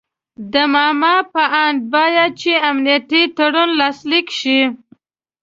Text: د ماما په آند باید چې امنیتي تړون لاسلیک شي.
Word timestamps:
د 0.53 0.55
ماما 0.73 1.15
په 1.33 1.41
آند 1.65 1.79
باید 1.93 2.29
چې 2.41 2.51
امنیتي 2.69 3.23
تړون 3.37 3.69
لاسلیک 3.79 4.27
شي. 4.39 4.61